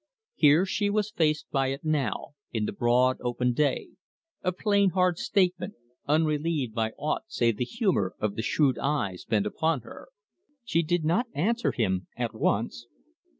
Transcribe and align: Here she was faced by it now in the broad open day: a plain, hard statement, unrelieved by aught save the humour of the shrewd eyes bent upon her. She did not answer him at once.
Here 0.33 0.65
she 0.65 0.89
was 0.89 1.11
faced 1.11 1.45
by 1.51 1.67
it 1.67 1.85
now 1.85 2.33
in 2.51 2.65
the 2.65 2.71
broad 2.71 3.17
open 3.21 3.53
day: 3.53 3.89
a 4.41 4.51
plain, 4.51 4.89
hard 4.89 5.19
statement, 5.19 5.75
unrelieved 6.07 6.73
by 6.73 6.93
aught 6.97 7.25
save 7.27 7.57
the 7.57 7.65
humour 7.65 8.15
of 8.19 8.33
the 8.35 8.41
shrewd 8.41 8.79
eyes 8.79 9.25
bent 9.25 9.45
upon 9.45 9.81
her. 9.81 10.07
She 10.63 10.81
did 10.81 11.05
not 11.05 11.27
answer 11.35 11.71
him 11.71 12.07
at 12.17 12.33
once. 12.33 12.87